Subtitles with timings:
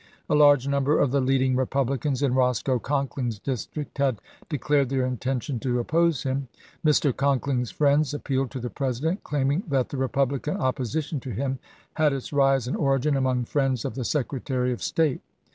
[0.27, 5.59] A large number of the leading Republicans in Roscoe Conkling's district had declared their intention
[5.59, 6.47] to oppose him.
[6.83, 7.15] Mr.
[7.15, 11.59] Conkling's friends appealed to the President, claiming that the Republican opposition to him
[11.93, 15.21] had its rise and origin among friends of the Sec retary of State.